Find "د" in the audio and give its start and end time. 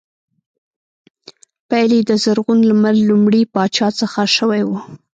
2.09-2.11